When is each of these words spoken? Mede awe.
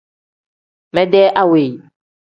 Mede 0.93 1.19
awe. 1.41 1.63